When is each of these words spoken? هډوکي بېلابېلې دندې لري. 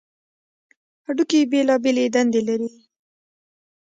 هډوکي 1.05 1.39
بېلابېلې 1.51 2.05
دندې 2.15 2.41
لري. 2.47 2.69